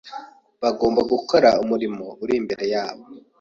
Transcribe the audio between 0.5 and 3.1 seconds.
Bagomba gukora umurimo uri imbere yabo